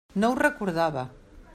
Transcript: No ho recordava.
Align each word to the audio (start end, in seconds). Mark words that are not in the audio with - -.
No 0.21 0.31
ho 0.31 0.37
recordava. 0.39 1.05